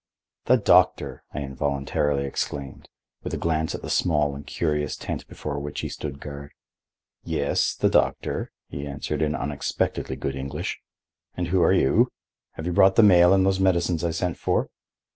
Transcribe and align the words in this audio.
"The 0.45 0.57
doctor!" 0.57 1.21
I 1.31 1.41
involuntarily 1.41 2.25
exclaimed, 2.25 2.89
with 3.21 3.35
a 3.35 3.37
glance 3.37 3.75
at 3.75 3.83
the 3.83 3.89
small 3.91 4.35
and 4.35 4.47
curious 4.47 4.95
tent 4.95 5.27
before 5.27 5.59
which 5.59 5.81
he 5.81 5.89
stood 5.89 6.19
guard. 6.19 6.53
"Yes, 7.23 7.75
the 7.75 7.87
doctor," 7.87 8.51
he 8.67 8.87
answered 8.87 9.21
in 9.21 9.35
unexpectedly 9.35 10.15
good 10.15 10.35
English. 10.35 10.79
"And 11.35 11.49
who 11.49 11.61
are 11.61 11.71
you? 11.71 12.09
Have 12.53 12.65
you 12.65 12.73
brought 12.73 12.95
the 12.95 13.03
mail 13.03 13.31
and 13.31 13.45
those 13.45 13.59
medicines 13.59 14.03
I 14.03 14.09
sent 14.09 14.37
for?" 14.37 14.71